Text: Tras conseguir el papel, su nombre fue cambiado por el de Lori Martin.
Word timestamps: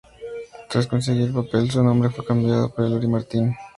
Tras 0.67 0.87
conseguir 0.87 1.27
el 1.27 1.31
papel, 1.35 1.69
su 1.69 1.83
nombre 1.83 2.09
fue 2.09 2.25
cambiado 2.25 2.73
por 2.73 2.85
el 2.85 2.89
de 2.89 2.95
Lori 2.95 3.07
Martin. 3.07 3.55